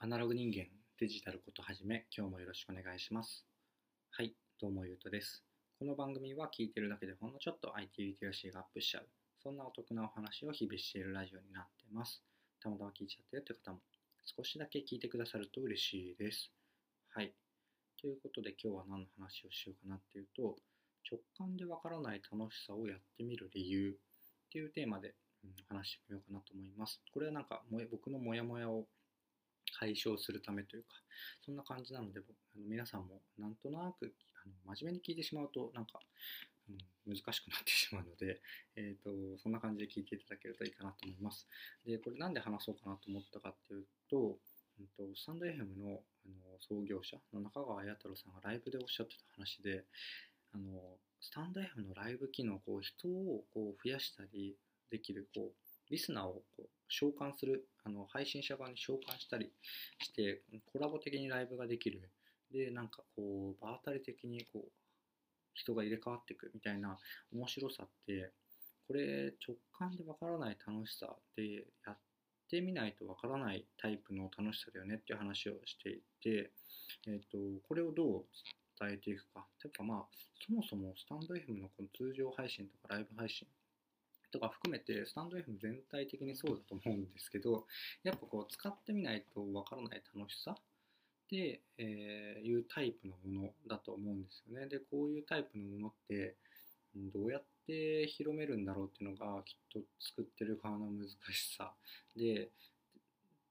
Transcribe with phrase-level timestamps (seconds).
[0.00, 0.66] アナログ人間
[1.00, 3.44] デジタルことはじめ今日もよろしくお願いします。
[4.12, 5.42] はいどうもゆうとです。
[5.76, 9.08] この番組は聞いてるだけでほんのちょっと IT リテラシーがアップしちゃう。
[9.42, 12.22] そんなお得なお話を日々しているラジオになってます。
[12.62, 13.80] たまたま聞いちゃったよって方も
[14.24, 16.52] 少しだけ聞いてくださると嬉しいです。
[17.10, 17.34] はい。
[18.00, 20.54] ということで今日は何の話をしようかなっていうと
[21.10, 23.98] 直感でわからない楽しさをやってみる理由。
[24.48, 25.14] っていうテーマで、
[25.68, 27.02] 話してみようかなと思います。
[27.12, 28.86] これはなんか僕のモヤモヤを
[29.78, 30.88] 解消するためというか、
[31.44, 34.14] そんな感じなので、あの皆さんもなんとなく
[34.44, 36.00] あの真面目に聞いてしまうと、なんか、
[36.68, 38.40] うん、難しくなってしまうので、
[38.76, 41.46] えーと、そんな感じで聞いていただけるといいかなと思います。
[41.84, 44.38] で、これなんで話そうかなと思ったかっていうと、
[44.80, 49.84] うんと、スタンド FM のあの創業者の中川綾太郎さんがライブでおっしゃってた話で、
[50.52, 54.56] あのスタンド FM のライブ機能、こう人をこう増やしたり
[54.90, 59.50] できるこうリスナーをこう召喚する、あの配信者側に召喚したり
[60.02, 60.42] して、
[60.72, 62.10] コラボ的にライブができる。
[62.52, 64.68] で、なんかこう、場当たり的にこう、
[65.54, 66.98] 人が入れ替わっていくみたいな
[67.32, 68.32] 面白さって、
[68.86, 71.98] これ直感でわからない楽しさでやっ
[72.50, 76.50] てみないとわからないタイプの楽しさだよねっていう話をしていて、
[77.06, 78.24] えっ、ー、と、これをどう
[78.80, 79.44] 伝えていくか。
[79.60, 80.06] てかまあ、
[80.46, 83.46] そもそもスタンド FM のこの通常配信とかライブ配信
[84.30, 87.66] とか含めて、スタンド F 全体的にそうだと思うんですけど、
[88.02, 90.54] やっぱこう、使ってみないとわからない楽しさっ
[91.28, 94.66] てえ、いうタイプのものだと思うんですよね。
[94.66, 96.36] で、こういうタイプのものって、
[96.94, 101.72] どうやって広めるんだろうっていうのがきっと作ってる側の難しさ
[102.16, 102.48] で、っ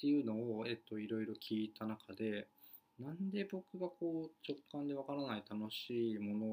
[0.00, 2.48] ていうのを、えっと、いろいろ聞いた中で、
[2.98, 6.46] なんで僕がこう直感でわからない楽しいもの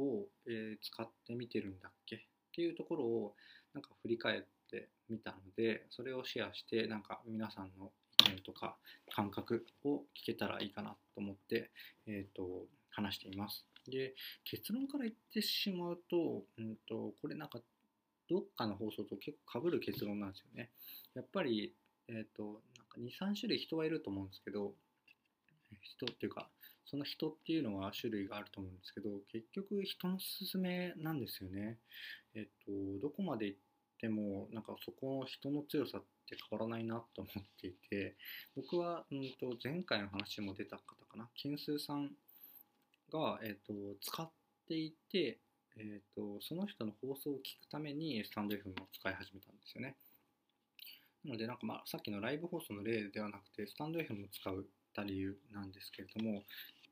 [0.00, 3.34] を、えー、使ってみてるんだっけっていうところを
[3.72, 7.90] なんか振り返ってみたので、それをシェアして、なんか皆さんの
[8.26, 8.76] 意見とか
[9.14, 11.70] 感覚を聞けたらいいかなと思って、
[12.06, 13.64] えっ、ー、と、話しています。
[13.88, 14.14] で、
[14.44, 17.58] 結論から言ってしまうと、うんと、これなんか、
[18.28, 20.70] どっかの放送と結構被る結論なんですよね。
[21.14, 21.74] やっぱり、
[22.08, 24.74] えっ、ー、と、なんか2、3種類人はいると思うんですけど、
[25.80, 26.50] 人っていうか、
[26.86, 31.78] その人っていうのは種類があると思うんですけど、結局人の勧めなんですよね。
[32.34, 33.58] えっと、どこまで行っ
[34.00, 38.16] ても、なんかそこの人の強さって変わらないなと思っていて、
[38.56, 42.10] 僕は、うんと、前回の話も出た方かな、金数さん
[43.10, 44.30] が、えっと、使っ
[44.68, 45.38] ていて、
[45.76, 49.96] えっと、その人の放送を聞くためにスタンド FM を使い始めたんですよね。
[51.24, 56.42] なので、なんかまあ、さっきのライブ放送の例ではなくて、スタンド FM を使うた理由なんですけれども、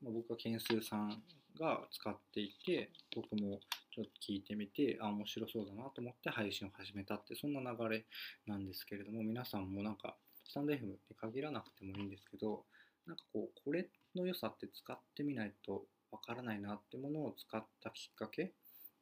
[0.02, 1.22] まあ、僕は件数さん
[1.58, 3.60] が使っていて、僕も
[3.94, 8.04] ちょっと聞いてみて、あ、面白そうだなと思って配信を始めたって、そんな流れ
[8.46, 12.64] なんですけれども、皆さんもなんか、スタンド FM って限らなくてもいいんですけど、
[13.06, 18.50] なんかこう、これの良さって使ってみないとわからないなってものを使ったきっかけっ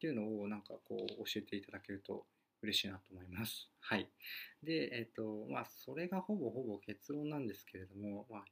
[0.01, 2.25] ていうのをなんかこう教えていただけると
[2.63, 3.69] 嬉しいなと思います。
[3.81, 4.09] はい。
[4.63, 8.45] で、えっ、ー、と、まあ、それがほぼほぼ結論なんですけれども、まあ、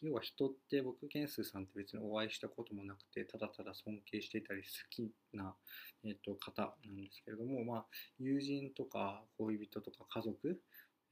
[0.00, 5.54] 要は人って僕、ケンスさんって別にお会いしたこともなくて、ただただ尊敬していたり好きな、
[6.04, 7.84] えーと、方なんですけれども、まあ、
[8.18, 10.60] 友人とか恋人とか家族、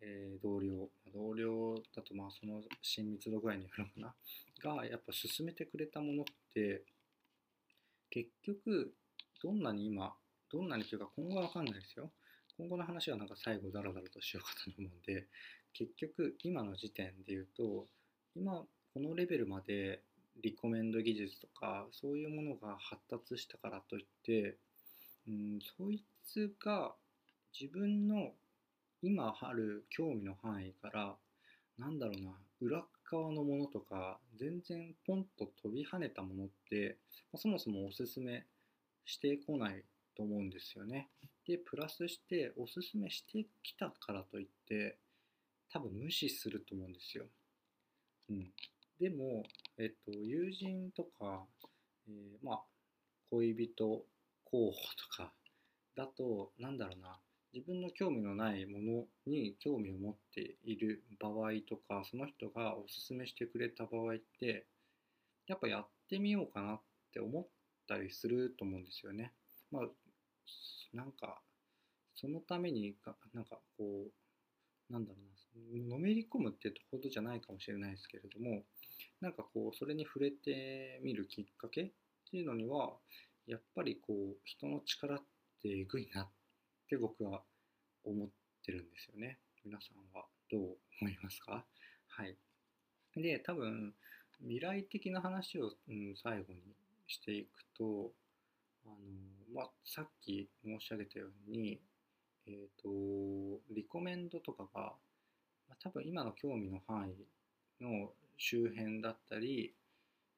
[0.00, 4.14] えー、同僚、同僚だとまあその親密度具合によるのか
[4.64, 6.24] な、がやっぱ進めてくれたものっ
[6.54, 6.82] て、
[8.08, 8.94] 結局、
[9.42, 10.14] どんなに今、
[10.50, 12.10] どんなにというか今後はわかんないですよ。
[12.56, 15.26] 今後の話はなんか最後ダラダラとしようかと思うんで、
[15.72, 17.86] 結局今の時点で言うと、
[18.36, 18.64] 今
[18.94, 20.02] このレベルまで
[20.42, 24.56] リコメンド技術とかそういうものが発達したからといって、
[25.28, 26.92] うん、そいつが
[27.58, 28.32] 自分の
[29.02, 31.16] 今ある興味の範囲から
[31.78, 36.98] なんだろうな裏側のものとか全然ポンと飛び跳ねたものって
[37.36, 38.44] そもそもおすすめ
[39.04, 39.84] してこない
[40.16, 41.08] と思うんですよね。
[41.46, 44.98] でプラスしておすすめしてきたからといって
[45.72, 47.24] 多分無視すると思うんですよ。
[48.30, 48.52] うん、
[49.00, 49.42] でも、
[49.76, 51.44] えっと、友人とか、
[52.08, 52.60] えー、まあ、
[53.30, 54.04] 恋人
[54.44, 55.32] 候補とか
[55.96, 57.18] だと、なんだろうな、
[57.52, 64.66] 自分の興味のないものに興味を持っている場合とか、その人がおすすめしてくれた場合って、
[65.48, 66.80] やっぱやってみようかなっ
[67.12, 67.46] て思っ
[67.88, 69.32] たりすると思うんですよね。
[69.72, 69.82] まあ、
[70.94, 71.40] なんか、
[72.14, 72.94] そのために、
[73.34, 74.12] なんかこう、
[74.90, 75.18] なんだろ
[75.72, 78.64] うな、のめり込むってほどじゃないかもしれないですけれども、
[79.20, 81.90] なんかこう、それに触れてみるきっかけっ
[82.30, 82.98] ていうのには、
[83.46, 85.22] やっぱりこう、人の力っ
[85.62, 86.28] てえぐいなっ
[86.88, 87.42] て僕は
[88.04, 88.28] 思っ
[88.64, 89.38] てるんですよね。
[89.64, 91.64] 皆さんはどう思いますか？
[92.08, 92.36] はい。
[93.16, 93.94] で、多分、
[94.40, 96.60] 未来的な話を、うん、最後に
[97.06, 98.12] していくと、
[98.86, 98.96] あの
[99.54, 101.80] まあ、さっき申し上げたように、
[102.52, 104.80] えーと、リコメンドとかが、
[105.68, 109.72] まあ、多分今の興味の範囲の周辺だったり、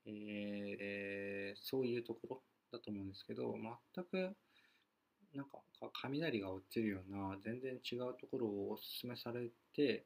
[0.05, 3.55] えー、そういうところだと思うんですけど
[3.94, 4.37] 全く
[5.35, 5.61] なんか
[6.03, 10.05] 雷が落ちるような全然違うところをおすすめされて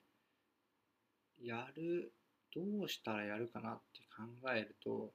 [1.43, 2.13] やる
[2.55, 4.23] どうしたらやるかなって考
[4.55, 5.11] えると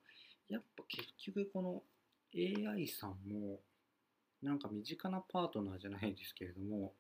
[0.50, 1.84] やっぱ結局この
[2.36, 3.60] AI さんも
[4.42, 6.94] なんか身近なパートナーじゃないですけれども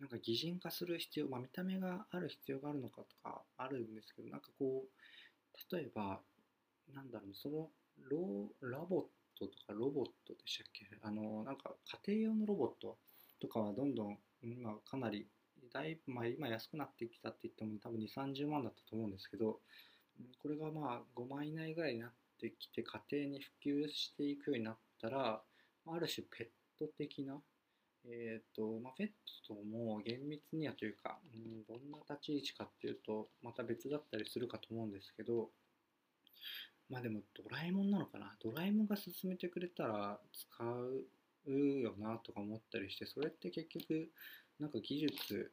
[0.00, 6.20] なんか擬人化する必要、まあ、見た目がある必要があるのかとかあるんですけどなんかこう例えば
[6.92, 7.68] なんだろうその
[8.10, 9.04] ロラボッ
[9.38, 10.86] トとかロボットでしたっけ？
[11.02, 11.74] あのなんか
[12.06, 12.98] 家庭用のロボット
[13.40, 15.26] とかはどんどん今かなり
[15.72, 19.60] だいぶ、まあ、今安くなってきたって言っても多分2 3 0万だったと思うんですけど
[20.42, 25.42] これがまあ5万以内ぐらいになってきて家庭に普及していくようになったら
[25.86, 26.48] ある種ペッ
[26.78, 27.40] ト的な
[28.06, 29.06] えーとまあ、ペッ
[29.48, 35.48] トとも厳密にはというか、うん、どんな立ち位置かっていうとまた別だったりするかと思うんですけど
[36.90, 38.36] まあでもドラえもんなのかな。
[38.42, 40.64] ドラえもんが勧めてくれたら使
[41.46, 44.10] うよなとか思ったりしてそれって結局
[44.60, 45.50] なんか技術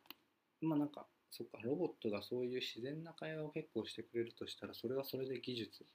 [0.61, 5.85] まあなんかそっかロボットがそういう自然な会話を結構してくれるとしたらそれはそれで技術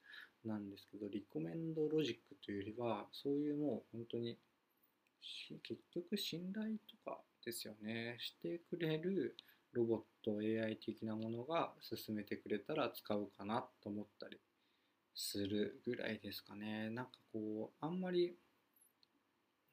[0.45, 4.37] なんですけどリコメンドロジックというよりはそういうもう本当に
[5.63, 9.35] 結局信頼とかですよねしてくれる
[9.73, 14.39] ロボット AI 的なものが進めてくれたら使うかなと思ったり
[15.17, 16.89] するぐらいですかね。
[16.91, 18.35] なんかこう、あんまり、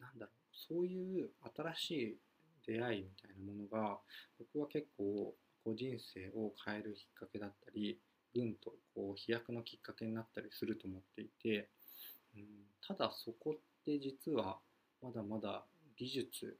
[0.01, 2.19] なんだろう、そういう新しい
[2.67, 3.99] 出会いみたいなものが、
[4.39, 5.35] 僕は結構、
[5.65, 7.99] こう人生を変えるきっかけだったり、
[8.35, 11.69] ぐんとこう飛躍のきっかけになったりすると思っていて、
[12.37, 12.45] うん、
[12.87, 14.59] ただそこって実は
[15.03, 15.65] まだまだ
[15.97, 16.57] 技術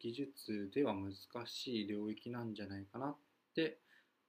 [0.00, 1.12] 技術では難
[1.46, 3.16] しい領域なんじゃないかなっ
[3.56, 3.78] て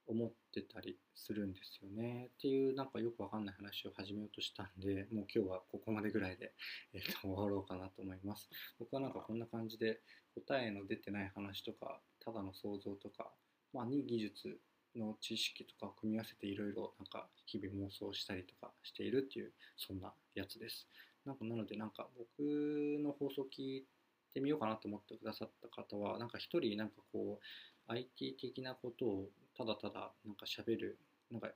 [0.08, 2.30] 思ってたりするんですよね。
[2.36, 6.52] っていうなんかよくわかんない話を始めようとしたんで、もう今日はここまでぐらいで、
[6.92, 8.50] えー、と終わろうかなと思います。
[8.80, 10.00] 僕はなんかこんな感じで
[10.34, 13.30] 答えの出てない話とか、ただの想像とか、
[13.72, 14.58] まあ、に技術
[14.96, 20.86] の知識とかを組み合わせていろいろなんか日々妄想したりとかしているっていうそんなやつです。
[21.24, 23.86] なんかなのでなんか僕の放送聞い
[24.32, 30.98] てみようかなと思ってくださった方はなんか一人なんかこう IT 的なことをただただなんか喋る
[31.30, 31.48] なんか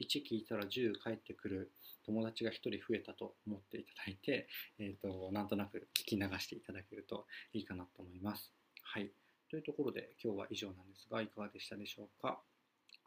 [0.00, 1.70] 1聞いたら10返ってくる
[2.04, 8.52] 友達が1人増えたと思っていただいて、えーと、なんとなく聞き流していただけるといいかなと思います。
[8.82, 9.10] はい。
[9.50, 12.38] というところで今日は以上なんですがいかがでしたでしょうか？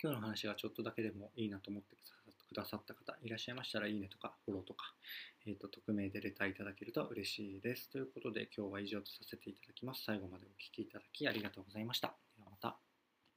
[0.01, 1.95] 今日の話がちょっとだけでもいいなと思って
[2.50, 4.94] くださった方いらっしゃいましたらいいねとかフォローとか、
[5.48, 7.90] えーと、と匿名でレターいただけると嬉しいです。
[7.90, 10.04] ということで今日は以上とさせていただきます。
[10.06, 12.33] 最後までお聴きいただきありがとうございました。